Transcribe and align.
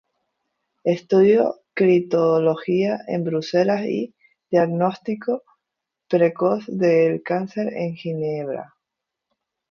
Estudió 0.83 1.61
Citología 1.77 3.01
en 3.05 3.23
Bruselas 3.23 3.83
y 3.85 4.15
Diagnóstico 4.49 5.43
precoz 6.09 6.65
del 6.65 7.21
cáncer 7.21 7.71
en 7.71 7.93
Ginebra. 7.95 8.73